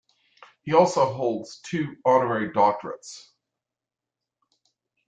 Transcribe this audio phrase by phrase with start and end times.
[0.63, 3.33] He also holds two honorary doctorates.